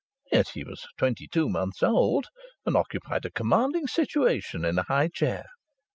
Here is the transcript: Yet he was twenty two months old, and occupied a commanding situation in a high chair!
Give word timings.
Yet 0.31 0.47
he 0.55 0.63
was 0.63 0.87
twenty 0.97 1.27
two 1.27 1.47
months 1.47 1.83
old, 1.83 2.25
and 2.65 2.75
occupied 2.75 3.23
a 3.25 3.29
commanding 3.31 3.85
situation 3.85 4.65
in 4.65 4.79
a 4.79 4.89
high 4.89 5.09
chair! 5.13 5.45